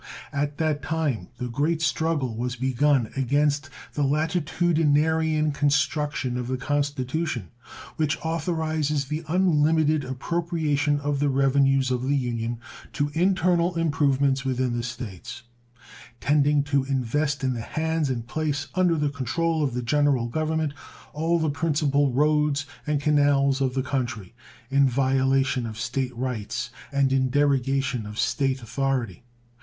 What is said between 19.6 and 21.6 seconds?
of the General Government all the